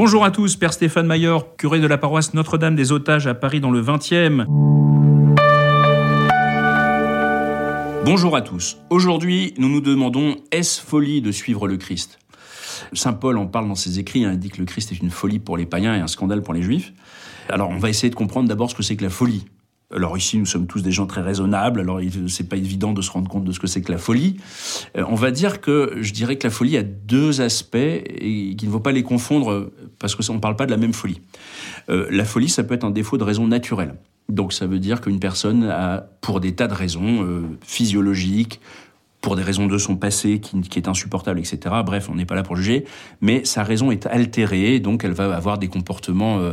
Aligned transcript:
Bonjour 0.00 0.24
à 0.24 0.30
tous, 0.30 0.54
Père 0.54 0.72
Stéphane 0.72 1.08
Maillard, 1.08 1.56
curé 1.56 1.80
de 1.80 1.86
la 1.88 1.98
paroisse 1.98 2.32
Notre-Dame 2.32 2.76
des 2.76 2.92
Otages 2.92 3.26
à 3.26 3.34
Paris 3.34 3.58
dans 3.58 3.72
le 3.72 3.82
20e. 3.82 4.44
Bonjour 8.04 8.36
à 8.36 8.42
tous. 8.42 8.78
Aujourd'hui, 8.90 9.54
nous 9.58 9.68
nous 9.68 9.80
demandons 9.80 10.36
est-ce 10.52 10.80
folie 10.80 11.20
de 11.20 11.32
suivre 11.32 11.66
le 11.66 11.76
Christ? 11.78 12.20
Saint 12.92 13.12
Paul 13.12 13.38
en 13.38 13.48
parle 13.48 13.66
dans 13.66 13.74
ses 13.74 13.98
écrits, 13.98 14.24
hein, 14.24 14.30
il 14.34 14.38
dit 14.38 14.50
que 14.50 14.58
le 14.58 14.66
Christ 14.66 14.92
est 14.92 15.00
une 15.00 15.10
folie 15.10 15.40
pour 15.40 15.56
les 15.56 15.66
païens 15.66 15.96
et 15.96 15.98
un 15.98 16.06
scandale 16.06 16.42
pour 16.42 16.54
les 16.54 16.62
juifs. 16.62 16.92
Alors 17.48 17.70
on 17.70 17.78
va 17.78 17.88
essayer 17.90 18.08
de 18.08 18.14
comprendre 18.14 18.48
d'abord 18.48 18.70
ce 18.70 18.76
que 18.76 18.84
c'est 18.84 18.94
que 18.94 19.02
la 19.02 19.10
folie. 19.10 19.46
Alors 19.94 20.18
ici, 20.18 20.36
nous 20.36 20.44
sommes 20.44 20.66
tous 20.66 20.82
des 20.82 20.92
gens 20.92 21.06
très 21.06 21.22
raisonnables, 21.22 21.80
alors 21.80 21.98
c'est 22.28 22.46
pas 22.46 22.56
évident 22.56 22.92
de 22.92 23.00
se 23.00 23.10
rendre 23.10 23.28
compte 23.28 23.44
de 23.44 23.52
ce 23.52 23.58
que 23.58 23.66
c'est 23.66 23.80
que 23.80 23.90
la 23.90 23.96
folie. 23.96 24.36
Euh, 24.98 25.04
on 25.08 25.14
va 25.14 25.30
dire 25.30 25.62
que 25.62 25.96
je 26.02 26.12
dirais 26.12 26.36
que 26.36 26.46
la 26.46 26.50
folie 26.50 26.76
a 26.76 26.82
deux 26.82 27.40
aspects 27.40 27.76
et 27.76 28.54
qu'il 28.54 28.68
ne 28.68 28.72
faut 28.72 28.80
pas 28.80 28.92
les 28.92 29.02
confondre 29.02 29.70
parce 29.98 30.14
que 30.14 30.30
on 30.30 30.34
ne 30.34 30.40
parle 30.40 30.56
pas 30.56 30.66
de 30.66 30.70
la 30.70 30.76
même 30.76 30.92
folie. 30.92 31.22
Euh, 31.88 32.06
la 32.10 32.26
folie, 32.26 32.50
ça 32.50 32.64
peut 32.64 32.74
être 32.74 32.84
un 32.84 32.90
défaut 32.90 33.16
de 33.16 33.24
raison 33.24 33.46
naturelle. 33.46 33.94
Donc 34.28 34.52
ça 34.52 34.66
veut 34.66 34.78
dire 34.78 35.00
qu'une 35.00 35.20
personne 35.20 35.64
a, 35.64 36.06
pour 36.20 36.40
des 36.40 36.54
tas 36.54 36.68
de 36.68 36.74
raisons 36.74 37.22
euh, 37.22 37.40
physiologiques, 37.62 38.60
pour 39.22 39.36
des 39.36 39.42
raisons 39.42 39.66
de 39.66 39.78
son 39.78 39.96
passé 39.96 40.38
qui, 40.38 40.60
qui 40.60 40.78
est 40.78 40.86
insupportable, 40.86 41.38
etc. 41.38 41.74
Bref, 41.84 42.10
on 42.10 42.14
n'est 42.14 42.26
pas 42.26 42.34
là 42.34 42.42
pour 42.42 42.56
juger, 42.56 42.84
mais 43.22 43.46
sa 43.46 43.62
raison 43.62 43.90
est 43.90 44.04
altérée, 44.04 44.80
donc 44.80 45.02
elle 45.02 45.12
va 45.12 45.34
avoir 45.34 45.56
des 45.56 45.68
comportements, 45.68 46.52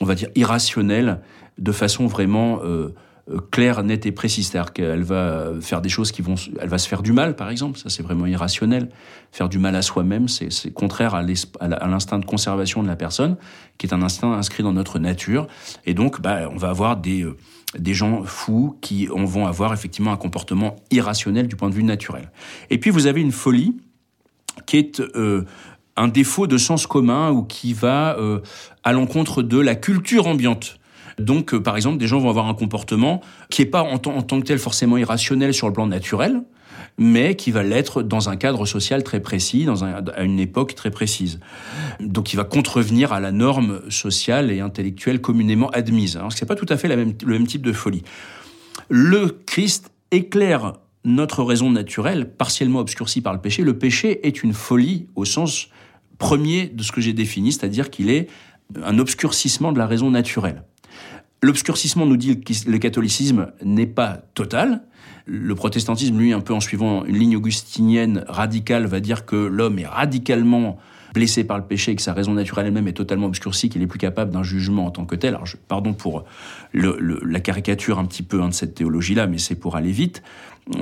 on 0.00 0.04
va 0.04 0.14
dire, 0.14 0.28
irrationnels, 0.34 1.20
de 1.58 1.72
façon 1.72 2.06
vraiment 2.06 2.60
euh, 2.62 2.94
euh, 3.30 3.38
claire, 3.50 3.82
nette 3.82 4.06
et 4.06 4.12
précise. 4.12 4.48
C'est-à-dire 4.48 4.72
qu'elle 4.72 5.02
va 5.02 5.52
faire 5.60 5.80
des 5.80 5.88
choses 5.88 6.10
qui 6.10 6.22
vont, 6.22 6.34
elle 6.58 6.68
va 6.68 6.78
se 6.78 6.88
faire 6.88 7.02
du 7.02 7.12
mal, 7.12 7.36
par 7.36 7.50
exemple. 7.50 7.78
Ça, 7.78 7.90
c'est 7.90 8.02
vraiment 8.02 8.26
irrationnel. 8.26 8.88
Faire 9.30 9.48
du 9.48 9.58
mal 9.58 9.76
à 9.76 9.82
soi-même, 9.82 10.28
c'est 10.28 10.72
contraire 10.72 11.14
à 11.14 11.22
l'instinct 11.86 12.18
de 12.18 12.24
conservation 12.24 12.82
de 12.82 12.88
la 12.88 12.96
personne, 12.96 13.36
qui 13.78 13.86
est 13.86 13.94
un 13.94 14.02
instinct 14.02 14.32
inscrit 14.32 14.62
dans 14.62 14.72
notre 14.72 14.98
nature. 14.98 15.46
Et 15.84 15.94
donc, 15.94 16.20
bah, 16.20 16.48
on 16.50 16.56
va 16.56 16.70
avoir 16.70 16.96
des 16.96 17.22
euh, 17.22 17.36
des 17.78 17.94
gens 17.94 18.24
fous 18.24 18.76
qui 18.80 19.06
vont 19.06 19.46
avoir 19.46 19.72
effectivement 19.72 20.12
un 20.12 20.16
comportement 20.16 20.76
irrationnel 20.90 21.46
du 21.46 21.54
point 21.54 21.68
de 21.68 21.74
vue 21.74 21.84
naturel. 21.84 22.32
Et 22.68 22.78
puis 22.78 22.90
vous 22.90 23.06
avez 23.06 23.20
une 23.20 23.30
folie 23.30 23.76
qui 24.66 24.76
est 24.76 25.00
euh, 25.00 25.44
un 25.96 26.08
défaut 26.08 26.46
de 26.46 26.58
sens 26.58 26.86
commun 26.86 27.30
ou 27.30 27.42
qui 27.42 27.72
va 27.72 28.16
à 28.84 28.92
l'encontre 28.92 29.42
de 29.42 29.58
la 29.58 29.74
culture 29.74 30.26
ambiante. 30.26 30.80
Donc, 31.20 31.54
euh, 31.54 31.60
par 31.60 31.76
exemple, 31.76 31.98
des 31.98 32.06
gens 32.06 32.18
vont 32.18 32.30
avoir 32.30 32.46
un 32.46 32.54
comportement 32.54 33.20
qui 33.50 33.62
n'est 33.62 33.68
pas 33.68 33.82
en, 33.82 33.98
tant 33.98 34.40
que 34.40 34.44
tel 34.44 34.58
forcément 34.58 34.96
irrationnel 34.96 35.54
sur 35.54 35.66
le 35.66 35.72
plan 35.72 35.86
naturel, 35.86 36.42
mais 36.98 37.36
qui 37.36 37.50
va 37.50 37.62
l'être 37.62 38.02
dans 38.02 38.28
un 38.28 38.36
cadre 38.36 38.66
social 38.66 39.02
très 39.02 39.20
précis, 39.20 39.64
dans 39.64 39.84
à 39.84 40.22
une 40.22 40.40
époque 40.40 40.74
très 40.74 40.90
précise. 40.90 41.38
Donc, 42.00 42.32
il 42.32 42.36
va 42.36 42.44
contrevenir 42.44 43.12
à 43.12 43.20
la 43.20 43.32
norme 43.32 43.80
sociale 43.90 44.50
et 44.50 44.60
intellectuelle 44.60 45.20
communément 45.20 45.68
admise. 45.70 46.16
Alors, 46.16 46.32
c'est 46.32 46.46
pas 46.46 46.56
tout 46.56 46.66
à 46.68 46.76
fait 46.76 46.88
le 46.88 47.14
même 47.24 47.46
type 47.46 47.62
de 47.62 47.72
folie. 47.72 48.02
Le 48.88 49.28
Christ 49.46 49.90
éclaire 50.10 50.74
notre 51.04 51.42
raison 51.42 51.70
naturelle, 51.70 52.30
partiellement 52.30 52.80
obscurcie 52.80 53.20
par 53.20 53.32
le 53.32 53.40
péché. 53.40 53.62
Le 53.62 53.78
péché 53.78 54.26
est 54.26 54.42
une 54.42 54.52
folie 54.52 55.06
au 55.14 55.24
sens 55.24 55.68
premier 56.18 56.66
de 56.66 56.82
ce 56.82 56.92
que 56.92 57.00
j'ai 57.00 57.12
défini, 57.12 57.52
c'est-à-dire 57.52 57.90
qu'il 57.90 58.10
est 58.10 58.28
un 58.84 58.98
obscurcissement 58.98 59.72
de 59.72 59.78
la 59.78 59.86
raison 59.86 60.10
naturelle. 60.10 60.64
L'obscurcissement 61.42 62.04
nous 62.04 62.18
dit 62.18 62.38
le 62.66 62.78
catholicisme 62.78 63.52
n'est 63.64 63.86
pas 63.86 64.22
total. 64.34 64.82
Le 65.24 65.54
protestantisme, 65.54 66.18
lui, 66.18 66.32
un 66.32 66.40
peu 66.40 66.52
en 66.52 66.60
suivant 66.60 67.04
une 67.06 67.16
ligne 67.16 67.36
augustinienne 67.36 68.24
radicale, 68.28 68.86
va 68.86 69.00
dire 69.00 69.24
que 69.24 69.36
l'homme 69.36 69.78
est 69.78 69.86
radicalement 69.86 70.78
blessé 71.14 71.44
par 71.44 71.58
le 71.58 71.64
péché 71.64 71.92
et 71.92 71.96
que 71.96 72.02
sa 72.02 72.12
raison 72.12 72.32
naturelle 72.32 72.66
elle-même 72.66 72.88
est 72.88 72.92
totalement 72.92 73.26
obscurcie, 73.26 73.68
qu'il 73.68 73.82
est 73.82 73.86
plus 73.86 73.98
capable 73.98 74.32
d'un 74.32 74.42
jugement 74.42 74.86
en 74.86 74.90
tant 74.90 75.04
que 75.04 75.16
tel. 75.16 75.34
Alors, 75.34 75.48
pardon 75.68 75.92
pour 75.92 76.24
la 76.72 77.40
caricature 77.40 77.98
un 77.98 78.04
petit 78.04 78.22
peu 78.22 78.42
hein, 78.42 78.48
de 78.48 78.54
cette 78.54 78.74
théologie-là, 78.74 79.26
mais 79.26 79.38
c'est 79.38 79.54
pour 79.54 79.76
aller 79.76 79.92
vite. 79.92 80.22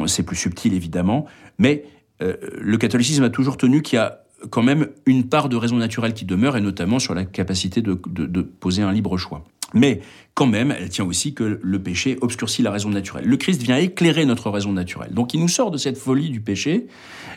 C'est 0.06 0.22
plus 0.22 0.36
subtil, 0.36 0.74
évidemment. 0.74 1.26
Mais 1.58 1.84
euh, 2.22 2.34
le 2.58 2.76
catholicisme 2.78 3.24
a 3.24 3.30
toujours 3.30 3.56
tenu 3.56 3.82
qu'il 3.82 3.96
y 3.96 4.00
a 4.00 4.24
quand 4.50 4.62
même 4.62 4.88
une 5.06 5.28
part 5.28 5.48
de 5.48 5.56
raison 5.56 5.76
naturelle 5.76 6.14
qui 6.14 6.24
demeure, 6.24 6.56
et 6.56 6.60
notamment 6.60 6.98
sur 6.98 7.14
la 7.14 7.24
capacité 7.24 7.82
de 7.82 7.94
poser 8.42 8.82
un 8.82 8.92
libre 8.92 9.16
choix. 9.16 9.44
Mais 9.74 10.00
quand 10.34 10.46
même, 10.46 10.72
elle 10.78 10.88
tient 10.88 11.04
aussi 11.04 11.34
que 11.34 11.58
le 11.60 11.82
péché 11.82 12.16
obscurcit 12.20 12.62
la 12.62 12.70
raison 12.70 12.90
naturelle. 12.90 13.24
Le 13.26 13.36
Christ 13.36 13.60
vient 13.60 13.76
éclairer 13.76 14.24
notre 14.24 14.50
raison 14.50 14.72
naturelle. 14.72 15.12
Donc 15.12 15.34
il 15.34 15.40
nous 15.40 15.48
sort 15.48 15.70
de 15.70 15.76
cette 15.76 15.98
folie 15.98 16.30
du 16.30 16.40
péché. 16.40 16.86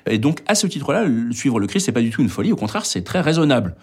Et 0.10 0.18
donc 0.18 0.42
à 0.46 0.56
ce 0.56 0.68
titre-là, 0.68 1.06
suivre 1.32 1.60
le 1.60 1.68
Christ, 1.68 1.88
c'est 1.88 1.92
pas 1.92 2.02
du 2.02 2.12
tout 2.12 2.22
une 2.22 2.30
folie. 2.30 2.52
Au 2.52 2.56
contraire, 2.56 2.86
c'est 2.86 3.02
très 3.02 3.20
raisonnable. 3.20 3.76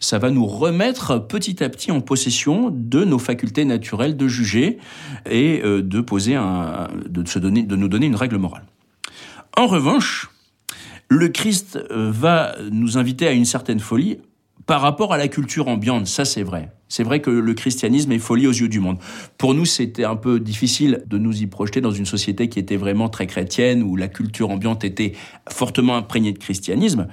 Ça 0.00 0.18
va 0.18 0.30
nous 0.30 0.44
remettre 0.44 1.18
petit 1.18 1.62
à 1.62 1.68
petit 1.68 1.92
en 1.92 2.00
possession 2.00 2.70
de 2.70 3.04
nos 3.04 3.18
facultés 3.18 3.64
naturelles 3.64 4.16
de 4.16 4.28
juger 4.28 4.78
et 5.30 5.62
euh, 5.64 5.80
de 5.80 6.00
poser 6.00 6.34
un, 6.34 6.88
de 7.08 7.26
se 7.28 7.38
donner, 7.38 7.62
de 7.62 7.76
nous 7.76 7.88
donner 7.88 8.06
une 8.06 8.16
règle 8.16 8.36
morale. 8.36 8.64
En 9.56 9.66
revanche, 9.68 10.30
le 11.08 11.28
Christ 11.28 11.78
euh, 11.90 12.10
va 12.10 12.56
nous 12.72 12.98
inviter 12.98 13.28
à 13.28 13.32
une 13.32 13.44
certaine 13.44 13.80
folie 13.80 14.18
par 14.66 14.80
rapport 14.80 15.12
à 15.12 15.16
la 15.16 15.28
culture 15.28 15.68
ambiante, 15.68 16.06
ça 16.06 16.24
c'est 16.24 16.42
vrai. 16.42 16.72
C'est 16.88 17.02
vrai 17.02 17.20
que 17.20 17.30
le 17.30 17.54
christianisme 17.54 18.12
est 18.12 18.18
folie 18.18 18.46
aux 18.46 18.52
yeux 18.52 18.68
du 18.68 18.80
monde. 18.80 18.98
Pour 19.38 19.54
nous, 19.54 19.64
c'était 19.64 20.04
un 20.04 20.16
peu 20.16 20.40
difficile 20.40 21.02
de 21.06 21.18
nous 21.18 21.42
y 21.42 21.46
projeter 21.46 21.80
dans 21.80 21.90
une 21.90 22.06
société 22.06 22.48
qui 22.48 22.58
était 22.58 22.76
vraiment 22.76 23.08
très 23.08 23.26
chrétienne, 23.26 23.82
où 23.82 23.96
la 23.96 24.08
culture 24.08 24.50
ambiante 24.50 24.84
était 24.84 25.12
fortement 25.48 25.96
imprégnée 25.96 26.32
de 26.32 26.38
christianisme. 26.38 27.08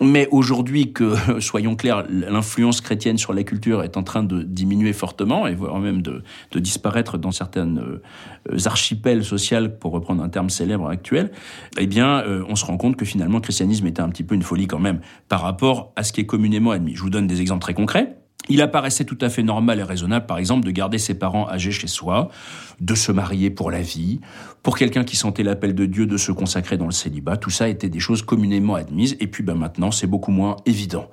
Mais 0.00 0.28
aujourd'hui 0.32 0.92
que, 0.92 1.14
soyons 1.40 1.76
clairs, 1.76 2.04
l'influence 2.08 2.80
chrétienne 2.80 3.16
sur 3.16 3.32
la 3.32 3.44
culture 3.44 3.82
est 3.82 3.96
en 3.96 4.02
train 4.02 4.22
de 4.22 4.42
diminuer 4.42 4.92
fortement 4.92 5.46
et 5.46 5.54
voire 5.54 5.78
même 5.78 6.02
de, 6.02 6.22
disparaître 6.54 7.16
dans 7.16 7.30
certaines 7.30 7.78
euh, 7.78 8.58
archipels 8.66 9.24
sociales, 9.24 9.78
pour 9.78 9.92
reprendre 9.92 10.22
un 10.22 10.28
terme 10.28 10.50
célèbre 10.50 10.88
actuel, 10.88 11.30
eh 11.78 11.86
bien, 11.86 12.20
euh, 12.20 12.44
on 12.48 12.56
se 12.56 12.64
rend 12.64 12.76
compte 12.76 12.96
que 12.96 13.04
finalement, 13.04 13.38
le 13.38 13.42
christianisme 13.42 13.86
était 13.86 14.02
un 14.02 14.08
petit 14.08 14.24
peu 14.24 14.34
une 14.34 14.42
folie 14.42 14.66
quand 14.66 14.78
même 14.78 15.00
par 15.28 15.42
rapport 15.42 15.92
à 15.96 16.02
ce 16.02 16.12
qui 16.12 16.20
est 16.20 16.26
communément 16.26 16.72
admis. 16.72 16.94
Je 16.94 17.02
vous 17.02 17.10
donne 17.10 17.26
des 17.26 17.40
exemples 17.40 17.62
très 17.62 17.74
concrets. 17.74 18.16
Il 18.48 18.60
apparaissait 18.60 19.04
tout 19.04 19.18
à 19.22 19.30
fait 19.30 19.42
normal 19.42 19.78
et 19.78 19.82
raisonnable, 19.82 20.26
par 20.26 20.38
exemple, 20.38 20.66
de 20.66 20.70
garder 20.70 20.98
ses 20.98 21.14
parents 21.14 21.48
âgés 21.48 21.70
chez 21.70 21.86
soi, 21.86 22.28
de 22.80 22.94
se 22.94 23.10
marier 23.10 23.50
pour 23.50 23.70
la 23.70 23.80
vie, 23.80 24.20
pour 24.62 24.76
quelqu'un 24.76 25.04
qui 25.04 25.16
sentait 25.16 25.42
l'appel 25.42 25.74
de 25.74 25.86
Dieu 25.86 26.06
de 26.06 26.16
se 26.16 26.30
consacrer 26.30 26.76
dans 26.76 26.86
le 26.86 26.92
célibat. 26.92 27.36
Tout 27.38 27.50
ça 27.50 27.68
était 27.68 27.88
des 27.88 28.00
choses 28.00 28.22
communément 28.22 28.74
admises. 28.74 29.16
Et 29.20 29.28
puis 29.28 29.42
ben, 29.42 29.54
maintenant, 29.54 29.90
c'est 29.90 30.06
beaucoup 30.06 30.30
moins 30.30 30.56
évident. 30.66 31.08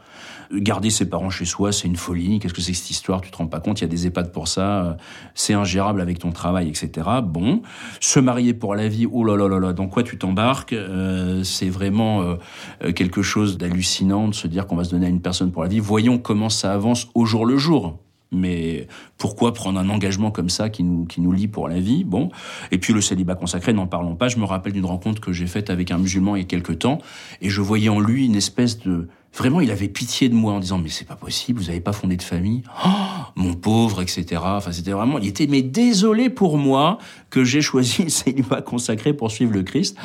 Garder 0.53 0.89
ses 0.89 1.09
parents 1.09 1.29
chez 1.29 1.45
soi, 1.45 1.71
c'est 1.71 1.87
une 1.87 1.95
folie. 1.95 2.39
Qu'est-ce 2.39 2.53
que 2.53 2.61
c'est 2.61 2.73
que 2.73 2.77
cette 2.77 2.91
histoire? 2.91 3.21
Tu 3.21 3.31
te 3.31 3.37
rends 3.37 3.47
pas 3.47 3.59
compte? 3.59 3.79
Il 3.79 3.83
y 3.83 3.85
a 3.85 3.87
des 3.87 4.07
EHPAD 4.07 4.31
pour 4.31 4.47
ça. 4.47 4.97
C'est 5.33 5.53
ingérable 5.53 6.01
avec 6.01 6.19
ton 6.19 6.31
travail, 6.31 6.67
etc. 6.67 7.07
Bon, 7.23 7.61
se 7.99 8.19
marier 8.19 8.53
pour 8.53 8.75
la 8.75 8.87
vie. 8.87 9.07
Oh 9.09 9.23
là 9.23 9.37
là 9.37 9.47
là 9.47 9.59
là. 9.59 9.73
Dans 9.73 9.87
quoi 9.87 10.03
tu 10.03 10.17
t'embarques? 10.17 10.73
Euh, 10.73 11.43
C'est 11.43 11.69
vraiment 11.69 12.21
euh, 12.21 12.91
quelque 12.91 13.21
chose 13.21 13.57
d'hallucinant 13.57 14.27
de 14.27 14.33
se 14.33 14.47
dire 14.47 14.67
qu'on 14.67 14.75
va 14.75 14.83
se 14.83 14.91
donner 14.91 15.05
à 15.05 15.09
une 15.09 15.21
personne 15.21 15.51
pour 15.51 15.63
la 15.63 15.69
vie. 15.69 15.79
Voyons 15.79 16.17
comment 16.17 16.49
ça 16.49 16.73
avance 16.73 17.07
au 17.15 17.25
jour 17.25 17.45
le 17.45 17.57
jour. 17.57 17.97
Mais 18.33 18.87
pourquoi 19.17 19.53
prendre 19.53 19.77
un 19.77 19.89
engagement 19.89 20.31
comme 20.31 20.49
ça 20.49 20.69
qui 20.69 20.83
nous, 20.83 21.05
qui 21.05 21.19
nous 21.19 21.33
lie 21.33 21.49
pour 21.49 21.67
la 21.67 21.79
vie? 21.79 22.05
Bon. 22.05 22.29
Et 22.71 22.77
puis 22.77 22.93
le 22.93 23.01
célibat 23.01 23.35
consacré, 23.35 23.73
n'en 23.73 23.87
parlons 23.87 24.15
pas. 24.15 24.29
Je 24.29 24.37
me 24.37 24.45
rappelle 24.45 24.71
d'une 24.71 24.85
rencontre 24.85 25.19
que 25.19 25.33
j'ai 25.33 25.47
faite 25.47 25.69
avec 25.69 25.91
un 25.91 25.97
musulman 25.97 26.37
il 26.37 26.39
y 26.39 26.41
a 26.43 26.47
quelque 26.47 26.71
temps, 26.71 26.99
et 27.41 27.49
je 27.49 27.59
voyais 27.61 27.89
en 27.89 27.99
lui 27.99 28.25
une 28.25 28.35
espèce 28.35 28.79
de... 28.79 29.09
Vraiment, 29.33 29.61
il 29.61 29.71
avait 29.71 29.87
pitié 29.87 30.27
de 30.27 30.35
moi 30.35 30.53
en 30.53 30.59
disant, 30.59 30.77
mais 30.77 30.89
c'est 30.89 31.07
pas 31.07 31.15
possible, 31.15 31.61
vous 31.61 31.67
n'avez 31.67 31.79
pas 31.79 31.93
fondé 31.93 32.17
de 32.17 32.21
famille 32.21 32.63
oh, 32.85 32.89
Mon 33.35 33.53
pauvre, 33.53 34.01
etc. 34.01 34.41
Enfin, 34.43 34.73
c'était 34.73 34.91
vraiment... 34.91 35.19
Il 35.19 35.27
était, 35.27 35.47
mais 35.47 35.61
désolé 35.61 36.29
pour 36.29 36.57
moi 36.57 36.97
que 37.29 37.45
j'ai 37.45 37.61
choisi 37.61 38.03
le 38.03 38.09
célibat 38.09 38.61
consacré 38.61 39.13
pour 39.13 39.31
suivre 39.31 39.53
le 39.53 39.63
Christ. 39.63 39.95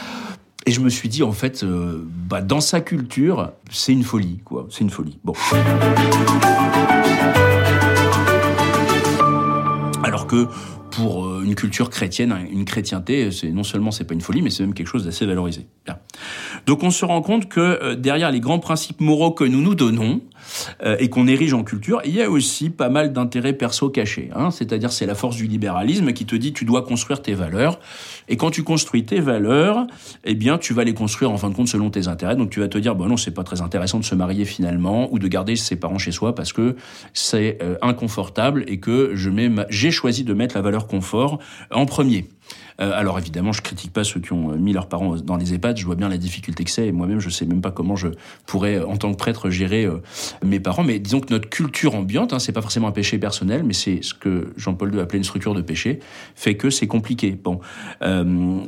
Et 0.64 0.70
je 0.70 0.81
me 0.81 0.88
suis 0.88 1.09
dit, 1.09 1.25
en 1.25 1.32
fait, 1.32 1.64
euh, 1.64 2.04
bah, 2.28 2.41
dans 2.41 2.60
sa 2.60 2.81
culture, 2.81 3.53
c'est 3.70 3.92
une 3.92 4.04
folie, 4.04 4.41
quoi. 4.44 4.69
C'est 4.70 4.81
une 4.81 4.91
folie. 4.91 5.19
Bon. 5.25 5.34
Alors 10.05 10.26
que 10.28 10.46
pour 10.93 11.26
euh, 11.26 11.43
une 11.44 11.55
culture 11.55 11.90
chrétienne, 11.90 12.34
une 12.50 12.64
chrétienté, 12.64 13.31
c'est 13.31 13.50
non 13.50 13.64
seulement 13.64 13.90
c'est 13.90 14.05
pas 14.05 14.14
une 14.14 14.20
folie, 14.20 14.43
mais 14.43 14.50
c'est 14.50 14.62
même 14.62 14.75
quelque 14.75 14.88
chose 14.88 15.05
d'assez 15.05 15.26
valorisé. 15.26 15.67
Donc 16.66 16.82
on 16.82 16.90
se 16.90 17.04
rend 17.04 17.22
compte 17.22 17.48
que 17.48 17.60
euh, 17.60 17.94
derrière 17.94 18.32
les 18.32 18.40
grands 18.40 18.58
principes 18.58 19.00
moraux 19.00 19.30
que 19.30 19.44
nous 19.44 19.62
nous 19.62 19.76
donnons 19.76 20.20
euh, 20.84 20.96
et 20.98 21.08
qu'on 21.08 21.28
érige 21.28 21.54
en 21.54 21.62
culture, 21.62 22.00
il 22.04 22.12
y 22.12 22.20
a 22.20 22.28
aussi 22.28 22.70
pas 22.70 22.88
mal 22.88 23.12
d'intérêts 23.12 23.52
perso 23.52 23.88
cachés. 23.88 24.30
Hein. 24.34 24.50
C'est-à-dire 24.50 24.90
c'est 24.90 25.06
la 25.06 25.14
force 25.14 25.36
du 25.36 25.46
libéralisme 25.46 26.12
qui 26.12 26.26
te 26.26 26.34
dit 26.34 26.52
tu 26.52 26.64
dois 26.64 26.82
construire 26.82 27.22
tes 27.22 27.34
valeurs 27.34 27.78
et 28.28 28.36
quand 28.36 28.50
tu 28.50 28.64
construis 28.64 29.04
tes 29.04 29.20
valeurs, 29.20 29.86
eh 30.24 30.34
bien 30.34 30.58
tu 30.58 30.74
vas 30.74 30.82
les 30.82 30.94
construire 30.94 31.30
en 31.30 31.36
fin 31.36 31.50
de 31.50 31.54
compte 31.54 31.68
selon 31.68 31.90
tes 31.90 32.08
intérêts. 32.08 32.34
Donc 32.34 32.50
tu 32.50 32.58
vas 32.58 32.68
te 32.68 32.78
dire 32.78 32.96
bon 32.96 33.06
non 33.06 33.16
c'est 33.16 33.30
pas 33.30 33.44
très 33.44 33.62
intéressant 33.62 34.00
de 34.00 34.04
se 34.04 34.16
marier 34.16 34.44
finalement 34.44 35.08
ou 35.12 35.20
de 35.20 35.28
garder 35.28 35.54
ses 35.54 35.76
parents 35.76 35.98
chez 35.98 36.12
soi 36.12 36.34
parce 36.34 36.52
que 36.52 36.74
c'est 37.12 37.58
inconfortable 37.80 38.64
et 38.66 38.80
que 38.80 39.12
je 39.14 39.30
mets 39.30 39.50
j'ai 39.70 39.92
choisi 39.92 40.24
de 40.24 40.34
mettre 40.34 40.56
la 40.56 40.62
valeur 40.62 40.88
confort 40.88 41.38
en 41.70 41.86
premier. 41.86 42.26
Euh, 42.81 42.93
alors 42.94 43.19
évidemment, 43.19 43.52
je 43.52 43.62
critique 43.62 43.93
pas 43.93 44.04
ceux 44.04 44.20
qui 44.20 44.32
ont 44.32 44.56
mis 44.56 44.72
leurs 44.72 44.88
parents 44.88 45.16
dans 45.16 45.37
les 45.37 45.54
EHPAD. 45.54 45.78
Je 45.78 45.87
vois 45.87 45.94
bien 45.94 46.08
la 46.08 46.19
difficulté 46.19 46.64
que 46.64 46.70
c'est. 46.70 46.87
Et 46.87 46.93
moi-même, 46.93 47.20
je 47.20 47.31
sais 47.31 47.46
même 47.46 47.60
pas 47.60 47.70
comment 47.70 47.96
je 47.96 48.08
pourrais, 48.46 48.82
en 48.82 48.96
tant 48.96 49.12
que 49.12 49.16
prêtre, 49.16 49.50
gérer 49.50 49.88
mes 50.44 50.60
parents. 50.60 50.82
Mais 50.82 50.98
disons 50.98 51.20
que 51.20 51.32
notre 51.32 51.48
culture 51.48 51.94
ambiante, 51.94 52.32
hein, 52.32 52.38
c'est 52.38 52.52
pas 52.52 52.62
forcément 52.62 52.88
un 52.88 52.93
péché 52.93 53.19
personnel, 53.19 53.62
mais 53.64 53.72
c'est 53.72 54.02
ce 54.02 54.14
que 54.14 54.52
Jean-Paul 54.56 54.94
II 54.94 55.00
appelait 55.00 55.19
une 55.19 55.25
structure 55.25 55.54
de 55.54 55.62
péché, 55.62 56.00
fait 56.34 56.56
que 56.56 56.70
c'est 56.70 56.87
compliqué. 56.87 57.38
Bon, 57.43 57.60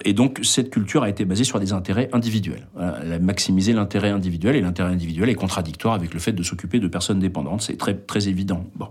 et 0.04 0.12
donc 0.12 0.40
cette 0.42 0.70
culture 0.70 1.02
a 1.02 1.08
été 1.08 1.24
basée 1.24 1.44
sur 1.44 1.60
des 1.60 1.72
intérêts 1.72 2.08
individuels. 2.12 2.66
Elle 3.02 3.12
a 3.12 3.18
maximisé 3.18 3.72
l'intérêt 3.72 4.10
individuel 4.10 4.56
et 4.56 4.60
l'intérêt 4.60 4.92
individuel 4.92 5.28
est 5.28 5.34
contradictoire 5.34 5.94
avec 5.94 6.14
le 6.14 6.20
fait 6.20 6.32
de 6.32 6.42
s'occuper 6.42 6.80
de 6.80 6.88
personnes 6.88 7.18
dépendantes. 7.18 7.62
C'est 7.62 7.76
très 7.76 7.94
très 7.94 8.28
évident. 8.28 8.64
Bon, 8.76 8.88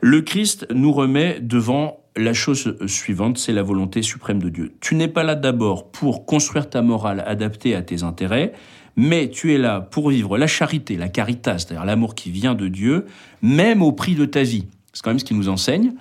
le 0.00 0.22
Christ 0.22 0.66
nous 0.72 0.92
remet 0.92 1.40
devant 1.40 1.99
la 2.16 2.32
chose 2.32 2.76
suivante, 2.86 3.38
c'est 3.38 3.52
la 3.52 3.62
volonté 3.62 4.02
suprême 4.02 4.42
de 4.42 4.48
Dieu. 4.48 4.72
Tu 4.80 4.94
n'es 4.94 5.08
pas 5.08 5.22
là 5.22 5.34
d'abord 5.34 5.90
pour 5.90 6.26
construire 6.26 6.68
ta 6.68 6.82
morale 6.82 7.22
adaptée 7.26 7.74
à 7.74 7.82
tes 7.82 8.02
intérêts, 8.02 8.52
mais 8.96 9.30
tu 9.30 9.54
es 9.54 9.58
là 9.58 9.80
pour 9.80 10.10
vivre 10.10 10.36
la 10.36 10.46
charité, 10.46 10.96
la 10.96 11.08
caritas, 11.08 11.58
c'est-à-dire 11.58 11.84
l'amour 11.84 12.14
qui 12.14 12.30
vient 12.30 12.54
de 12.54 12.68
Dieu, 12.68 13.06
même 13.42 13.82
au 13.82 13.92
prix 13.92 14.14
de 14.14 14.24
ta 14.24 14.42
vie. 14.42 14.66
C'est 14.92 15.02
quand 15.02 15.10
même 15.10 15.18
ce 15.18 15.24
qu'il 15.24 15.36
nous 15.36 15.48
enseigne. 15.48 15.92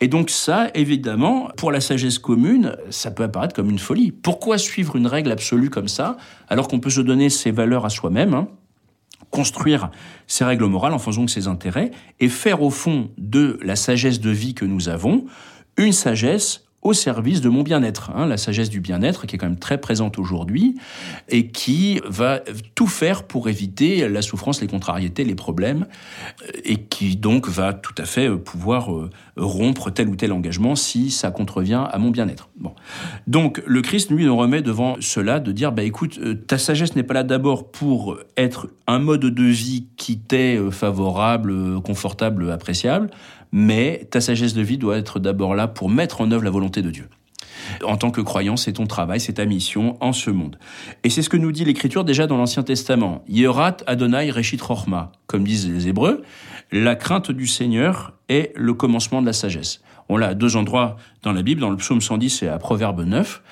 Et 0.00 0.06
donc 0.06 0.30
ça, 0.30 0.70
évidemment, 0.74 1.50
pour 1.56 1.72
la 1.72 1.80
sagesse 1.80 2.20
commune, 2.20 2.76
ça 2.90 3.10
peut 3.10 3.24
apparaître 3.24 3.54
comme 3.54 3.68
une 3.68 3.80
folie. 3.80 4.12
Pourquoi 4.12 4.56
suivre 4.56 4.94
une 4.94 5.08
règle 5.08 5.32
absolue 5.32 5.70
comme 5.70 5.88
ça, 5.88 6.16
alors 6.48 6.68
qu'on 6.68 6.78
peut 6.78 6.90
se 6.90 7.00
donner 7.00 7.30
ses 7.30 7.50
valeurs 7.50 7.84
à 7.84 7.90
soi-même 7.90 8.34
hein? 8.34 8.48
Construire 9.30 9.90
ses 10.26 10.44
règles 10.44 10.66
morales 10.66 10.94
en 10.94 10.98
fonction 10.98 11.24
de 11.24 11.30
ses 11.30 11.48
intérêts 11.48 11.90
et 12.20 12.28
faire 12.28 12.62
au 12.62 12.70
fond 12.70 13.10
de 13.18 13.58
la 13.62 13.76
sagesse 13.76 14.20
de 14.20 14.30
vie 14.30 14.54
que 14.54 14.64
nous 14.64 14.88
avons 14.88 15.26
une 15.76 15.92
sagesse 15.92 16.64
au 16.82 16.92
service 16.92 17.40
de 17.40 17.48
mon 17.48 17.62
bien-être. 17.62 18.10
Hein, 18.14 18.26
la 18.26 18.36
sagesse 18.36 18.70
du 18.70 18.80
bien-être 18.80 19.26
qui 19.26 19.34
est 19.34 19.38
quand 19.38 19.46
même 19.46 19.58
très 19.58 19.78
présente 19.78 20.18
aujourd'hui 20.18 20.76
et 21.28 21.48
qui 21.48 22.00
va 22.06 22.40
tout 22.74 22.86
faire 22.86 23.24
pour 23.24 23.48
éviter 23.48 24.08
la 24.08 24.22
souffrance, 24.22 24.60
les 24.60 24.68
contrariétés, 24.68 25.24
les 25.24 25.34
problèmes 25.34 25.86
et 26.64 26.76
qui 26.76 27.16
donc 27.16 27.48
va 27.48 27.72
tout 27.72 27.94
à 27.98 28.04
fait 28.04 28.30
pouvoir 28.30 28.94
euh, 28.94 29.10
rompre 29.36 29.90
tel 29.90 30.08
ou 30.08 30.16
tel 30.16 30.32
engagement 30.32 30.76
si 30.76 31.10
ça 31.10 31.30
contrevient 31.30 31.84
à 31.90 31.98
mon 31.98 32.10
bien-être. 32.10 32.47
Donc 33.26 33.62
le 33.66 33.82
Christ, 33.82 34.10
lui, 34.10 34.24
nous 34.24 34.36
remet 34.36 34.62
devant 34.62 34.96
cela 35.00 35.40
de 35.40 35.52
dire, 35.52 35.72
bah 35.72 35.82
écoute, 35.82 36.18
euh, 36.22 36.34
ta 36.34 36.58
sagesse 36.58 36.96
n'est 36.96 37.02
pas 37.02 37.14
là 37.14 37.22
d'abord 37.22 37.70
pour 37.70 38.18
être 38.36 38.68
un 38.86 38.98
mode 38.98 39.20
de 39.26 39.44
vie 39.44 39.86
qui 39.96 40.18
t'est 40.18 40.56
euh, 40.56 40.70
favorable, 40.70 41.80
confortable, 41.82 42.50
appréciable, 42.50 43.10
mais 43.52 44.06
ta 44.10 44.20
sagesse 44.20 44.54
de 44.54 44.62
vie 44.62 44.78
doit 44.78 44.98
être 44.98 45.20
d'abord 45.20 45.54
là 45.54 45.68
pour 45.68 45.88
mettre 45.88 46.20
en 46.20 46.30
œuvre 46.30 46.44
la 46.44 46.50
volonté 46.50 46.82
de 46.82 46.90
Dieu. 46.90 47.08
En 47.84 47.96
tant 47.96 48.10
que 48.10 48.20
croyant, 48.20 48.56
c'est 48.56 48.74
ton 48.74 48.86
travail, 48.86 49.20
c'est 49.20 49.34
ta 49.34 49.44
mission 49.44 49.96
en 50.00 50.12
ce 50.12 50.30
monde. 50.30 50.58
Et 51.04 51.10
c'est 51.10 51.22
ce 51.22 51.28
que 51.28 51.36
nous 51.36 51.52
dit 51.52 51.64
l'Écriture 51.64 52.04
déjà 52.04 52.26
dans 52.26 52.36
l'Ancien 52.36 52.62
Testament. 52.62 53.24
Yerat 53.28 53.78
Adonai 53.86 54.30
Reshit 54.30 54.60
Rochma. 54.60 55.12
Comme 55.26 55.44
disent 55.44 55.68
les 55.70 55.88
Hébreux, 55.88 56.22
la 56.72 56.94
crainte 56.94 57.30
du 57.30 57.46
Seigneur 57.46 58.14
est 58.28 58.52
le 58.56 58.74
commencement 58.74 59.20
de 59.20 59.26
la 59.26 59.32
sagesse. 59.32 59.82
On 60.08 60.16
l'a 60.16 60.28
à 60.28 60.34
deux 60.34 60.56
endroits 60.56 60.96
dans 61.22 61.32
la 61.32 61.42
Bible, 61.42 61.60
dans 61.60 61.70
le 61.70 61.76
psaume 61.76 62.00
110 62.00 62.42
et 62.42 62.48
à 62.48 62.58
Proverbe 62.58 63.02
9. 63.02 63.42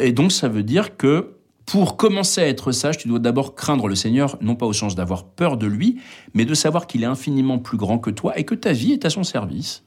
Et 0.00 0.12
donc 0.12 0.32
ça 0.32 0.48
veut 0.48 0.62
dire 0.62 0.96
que 0.96 1.34
pour 1.66 1.96
commencer 1.96 2.40
à 2.40 2.48
être 2.48 2.72
sage, 2.72 2.98
tu 2.98 3.08
dois 3.08 3.18
d'abord 3.18 3.54
craindre 3.54 3.88
le 3.88 3.94
Seigneur, 3.94 4.36
non 4.40 4.54
pas 4.54 4.66
au 4.66 4.72
sens 4.72 4.94
d'avoir 4.94 5.24
peur 5.24 5.56
de 5.56 5.66
lui, 5.66 6.00
mais 6.34 6.44
de 6.44 6.54
savoir 6.54 6.86
qu'il 6.86 7.02
est 7.02 7.06
infiniment 7.06 7.58
plus 7.58 7.78
grand 7.78 7.98
que 7.98 8.10
toi 8.10 8.38
et 8.38 8.44
que 8.44 8.54
ta 8.54 8.72
vie 8.72 8.92
est 8.92 9.04
à 9.04 9.10
son 9.10 9.22
service 9.22 9.84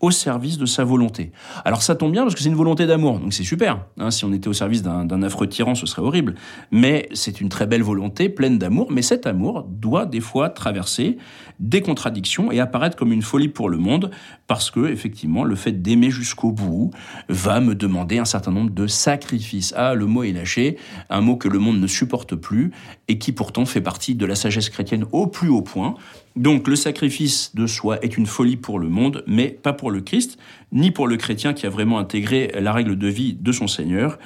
au 0.00 0.10
service 0.10 0.58
de 0.58 0.66
sa 0.66 0.84
volonté. 0.84 1.32
Alors 1.64 1.82
ça 1.82 1.94
tombe 1.94 2.12
bien 2.12 2.22
parce 2.22 2.34
que 2.34 2.40
c'est 2.40 2.48
une 2.48 2.54
volonté 2.54 2.86
d'amour, 2.86 3.18
donc 3.18 3.32
c'est 3.32 3.44
super. 3.44 3.84
Hein, 3.98 4.10
si 4.10 4.24
on 4.24 4.32
était 4.32 4.48
au 4.48 4.52
service 4.52 4.82
d'un 4.82 5.22
affreux 5.22 5.48
tyran, 5.48 5.74
ce 5.74 5.86
serait 5.86 6.02
horrible. 6.02 6.34
Mais 6.70 7.08
c'est 7.12 7.40
une 7.40 7.48
très 7.48 7.66
belle 7.66 7.82
volonté, 7.82 8.28
pleine 8.28 8.58
d'amour, 8.58 8.88
mais 8.90 9.02
cet 9.02 9.26
amour 9.26 9.66
doit 9.68 10.06
des 10.06 10.20
fois 10.20 10.50
traverser 10.50 11.18
des 11.58 11.80
contradictions 11.80 12.52
et 12.52 12.60
apparaître 12.60 12.96
comme 12.96 13.12
une 13.12 13.22
folie 13.22 13.48
pour 13.48 13.68
le 13.68 13.78
monde, 13.78 14.10
parce 14.46 14.70
que 14.70 14.88
effectivement, 14.88 15.44
le 15.44 15.56
fait 15.56 15.72
d'aimer 15.72 16.10
jusqu'au 16.10 16.52
bout 16.52 16.90
va 17.28 17.60
me 17.60 17.74
demander 17.74 18.18
un 18.18 18.24
certain 18.24 18.52
nombre 18.52 18.70
de 18.70 18.86
sacrifices. 18.86 19.74
Ah, 19.76 19.94
le 19.94 20.06
mot 20.06 20.22
est 20.22 20.32
lâché, 20.32 20.78
un 21.10 21.20
mot 21.20 21.36
que 21.36 21.48
le 21.48 21.58
monde 21.58 21.80
ne 21.80 21.86
supporte 21.86 22.34
plus 22.36 22.70
et 23.08 23.18
qui 23.18 23.32
pourtant 23.32 23.64
fait 23.64 23.80
partie 23.80 24.14
de 24.14 24.26
la 24.26 24.34
sagesse 24.34 24.70
chrétienne 24.70 25.04
au 25.12 25.26
plus 25.26 25.48
haut 25.48 25.62
point. 25.62 25.94
Donc 26.38 26.68
le 26.68 26.76
sacrifice 26.76 27.52
de 27.56 27.66
soi 27.66 27.98
est 28.04 28.16
une 28.16 28.26
folie 28.26 28.56
pour 28.56 28.78
le 28.78 28.88
monde, 28.88 29.24
mais 29.26 29.48
pas 29.48 29.72
pour 29.72 29.90
le 29.90 30.00
Christ, 30.00 30.38
ni 30.70 30.92
pour 30.92 31.08
le 31.08 31.16
chrétien 31.16 31.52
qui 31.52 31.66
a 31.66 31.68
vraiment 31.68 31.98
intégré 31.98 32.52
la 32.54 32.72
règle 32.72 32.96
de 32.96 33.08
vie 33.08 33.34
de 33.34 33.50
son 33.50 33.66
Seigneur. 33.66 34.20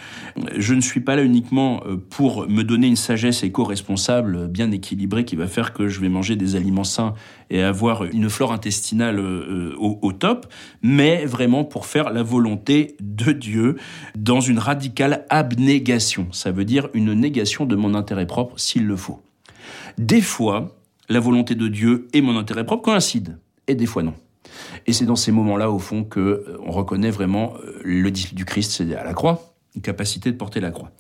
Je 0.59 0.75
ne 0.75 0.83
suis 0.83 1.01
pas 1.01 1.17
là 1.17 1.23
uniquement 1.23 1.83
euh, 1.87 1.97
pour 1.97 2.47
me 2.51 2.65
donner 2.65 2.87
une 2.87 2.97
sagesse 2.97 3.43
éco-responsable 3.45 4.49
bien 4.49 4.71
équilibrée 4.73 5.25
qui 5.25 5.37
va 5.37 5.47
faire 5.47 5.73
que 5.73 5.89
je 5.89 6.01
vais 6.01 6.11
manger 6.11 6.37
des 6.37 6.55
aliments 6.55 6.85
sains 6.85 7.15
et 7.49 7.63
avoir 7.63 8.05
une 8.05 8.29
flore 8.29 8.53
intestinale 8.53 9.19
euh, 9.19 9.75
au, 9.79 9.99
au 10.03 10.13
top, 10.13 10.53
mais 10.83 11.25
vraiment 11.25 11.65
pour 11.65 11.87
faire 11.87 12.11
la 12.11 12.23
volonté 12.23 12.95
de 13.01 13.33
Dieu 13.33 13.77
dans 14.15 14.41
une 14.41 14.59
radicale 14.59 15.25
abnégation. 15.31 16.27
Ça 16.31 16.53
veut 16.53 16.67
dire 16.67 16.89
une 16.93 17.15
négation 17.15 17.65
de 17.65 17.75
mon 17.75 17.95
intérêt 17.95 18.27
propre 18.27 18.61
s'il 18.61 18.87
le 18.87 18.97
faut. 18.97 19.23
Des 19.97 20.21
fois, 20.21 20.77
la 21.13 21.21
volonté 21.21 21.55
de 21.55 21.69
Dieu 21.69 22.09
et 22.13 22.23
mon 22.23 22.37
intérêt 22.39 22.65
propre 22.65 22.85
coïncident, 22.85 23.35
et 23.69 23.75
des 23.75 23.87
fois 23.87 24.03
non. 24.03 24.15
Et 24.87 24.93
c'est 24.93 25.05
dans 25.05 25.17
ces 25.17 25.31
moments-là, 25.31 25.71
au 25.71 25.79
fond, 25.79 26.05
que 26.05 26.21
euh, 26.21 26.59
on 26.65 26.73
reconnaît 26.73 27.11
vraiment 27.11 27.55
euh, 27.63 27.81
le 27.85 28.11
disciple 28.11 28.35
du 28.35 28.45
Christ, 28.45 28.73
c'est 28.73 28.95
à 28.95 29.05
la 29.05 29.15
croix, 29.15 29.52
capacité 29.83 30.31
de 30.31 30.37
porter 30.37 30.61
la 30.61 30.71
croix. 30.71 30.91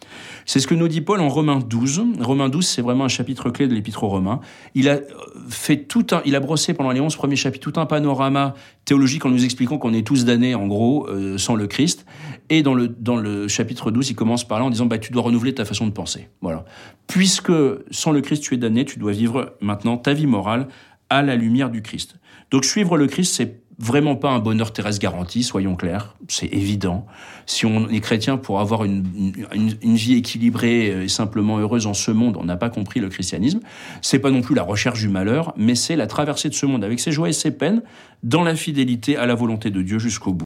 C'est 0.47 0.61
ce 0.61 0.67
que 0.67 0.75
nous 0.75 0.89
dit 0.89 1.01
Paul 1.01 1.21
en 1.21 1.29
Romains 1.29 1.59
12. 1.59 2.05
Romains 2.21 2.49
12, 2.49 2.67
c'est 2.67 2.83
vraiment 2.83 3.05
un 3.05 3.09
chapitre 3.09 3.51
clé 3.51 3.69
de 3.69 3.75
l'épître 3.75 4.03
aux 4.05 4.09
Romains. 4.09 4.41
Il 4.75 4.89
a 4.89 4.95
euh, 4.95 5.03
fait 5.49 5.85
tout 5.85 6.07
un, 6.13 6.23
il 6.25 6.35
a 6.37 6.41
brossé 6.41 6.73
pendant 6.73 6.91
les 6.91 7.01
11 7.01 7.15
premiers 7.17 7.37
chapitres 7.37 7.71
tout 7.71 7.79
un 7.81 7.87
panorama 7.87 8.55
théologique 8.85 9.25
en 9.27 9.31
nous 9.31 9.45
expliquant 9.45 9.79
qu'on 9.79 9.93
est 9.93 10.07
tous 10.07 10.25
damnés, 10.25 10.55
en 10.55 10.67
gros, 10.67 11.09
sans 11.37 11.55
le 11.55 11.67
Christ. 11.67 12.07
Et 12.49 12.63
dans 12.63 12.75
le, 12.75 12.89
dans 12.89 13.17
le 13.17 13.47
chapitre 13.49 13.91
12, 13.91 14.11
il 14.11 14.15
commence 14.15 14.47
par 14.47 14.59
là 14.59 14.65
en 14.65 14.71
disant, 14.71 14.87
bah, 14.87 14.99
tu 14.99 15.13
dois 15.13 15.23
renouveler 15.23 15.55
ta 15.55 15.65
façon 15.65 15.87
de 15.87 15.93
penser. 15.93 16.29
Voilà. 16.41 16.65
Puisque 17.07 17.53
sans 17.91 18.11
le 18.11 18.21
Christ, 18.21 18.43
tu 18.43 18.55
es 18.55 18.57
damné, 18.57 18.85
tu 18.85 18.99
dois 18.99 19.13
vivre 19.13 19.55
maintenant 19.61 19.97
ta 19.97 20.13
vie 20.13 20.27
morale 20.27 20.69
à 21.11 21.23
la 21.23 21.37
lumière 21.37 21.71
du 21.71 21.83
Christ. 21.83 22.17
Donc 22.51 22.65
suivre 22.65 22.97
le 22.97 23.07
Christ, 23.07 23.35
c'est 23.35 23.62
vraiment 23.82 24.14
pas 24.14 24.31
un 24.31 24.38
bonheur 24.38 24.73
terrestre 24.73 25.00
garanti, 25.00 25.43
soyons 25.43 25.75
clairs, 25.75 26.14
c'est 26.29 26.46
évident. 26.46 27.05
Si 27.46 27.67
on 27.67 27.88
est 27.88 28.00
chrétien 28.00 28.37
pour 28.37 28.61
avoir 28.61 28.84
une, 28.84 29.05
une, 29.52 29.96
vie 29.96 30.14
équilibrée 30.14 31.05
et 31.05 31.08
simplement 31.08 31.58
heureuse 31.58 31.87
en 31.87 31.94
ce 31.94 32.12
monde, 32.12 32.37
on 32.38 32.44
n'a 32.44 32.56
pas 32.56 32.70
compris 32.70 33.00
le 33.00 33.08
christianisme. 33.08 33.61
C'est 34.00 34.20
pas 34.20 34.31
non 34.31 34.40
plus 34.40 34.55
la 34.55 34.62
recherche 34.62 35.00
du 35.00 35.08
malheur, 35.08 35.52
mais 35.56 35.75
c'est 35.75 35.96
la 35.96 36.06
traversée 36.06 36.49
de 36.49 36.55
ce 36.55 36.64
monde 36.64 36.84
avec 36.84 37.00
ses 37.00 37.11
joies 37.11 37.29
et 37.29 37.32
ses 37.32 37.50
peines 37.50 37.82
dans 38.23 38.44
la 38.44 38.55
fidélité 38.55 39.16
à 39.16 39.26
la 39.26 39.35
volonté 39.35 39.71
de 39.71 39.83
Dieu 39.83 39.99
jusqu'au 39.99 40.33
bout. 40.33 40.40